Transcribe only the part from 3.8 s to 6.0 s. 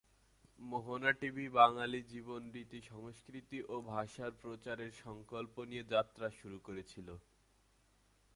ভাষার প্রচারের সংকল্প নিয়ে